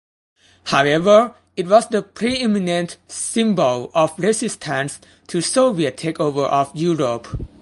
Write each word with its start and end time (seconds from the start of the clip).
However 0.63 1.35
it 1.55 1.67
was 1.67 1.85
the 1.85 2.01
preeminent 2.01 2.97
symbol 3.07 3.91
of 3.93 4.17
resistance 4.17 4.97
to 5.27 5.41
Soviet 5.41 5.95
takeover 5.97 6.47
of 6.49 6.71
Europe. 6.75 7.27